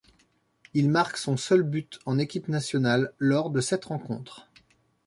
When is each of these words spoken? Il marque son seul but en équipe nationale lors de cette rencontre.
Il 0.73 0.89
marque 0.89 1.15
son 1.17 1.37
seul 1.37 1.61
but 1.61 1.99
en 2.07 2.17
équipe 2.17 2.47
nationale 2.47 3.13
lors 3.19 3.51
de 3.51 3.61
cette 3.61 3.85
rencontre. 3.85 4.49